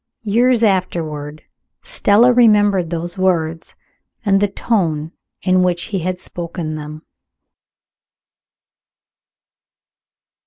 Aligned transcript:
Years 0.23 0.63
afterward 0.63 1.43
Stella 1.83 2.33
remembered 2.33 2.89
those 2.89 3.19
words, 3.19 3.75
and 4.25 4.39
the 4.41 4.47
tone 4.47 5.11
in 5.43 5.61
which 5.61 5.83
he 5.93 5.99
had 5.99 6.19
spoken 6.19 6.73
them. 6.73 7.03